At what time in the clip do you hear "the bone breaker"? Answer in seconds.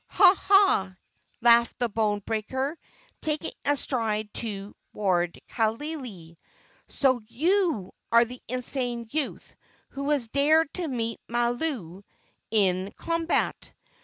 1.77-2.75